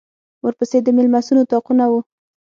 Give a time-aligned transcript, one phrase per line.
[0.45, 1.93] ورپسې د مېلمستون اطاقونه و.